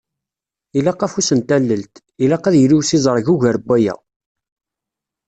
Ilaq 0.79 0.99
afus 1.07 1.29
n 1.37 1.41
tallelt, 1.47 1.93
Ilaq 2.23 2.43
ad 2.45 2.55
yili 2.57 2.75
usiẓreg 2.79 3.27
ugar 3.33 3.55
n 3.59 3.65
waya. 3.67 3.95